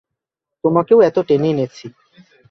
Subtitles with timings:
[0.63, 1.85] তোমাকেও এতে টেনে এনেছি।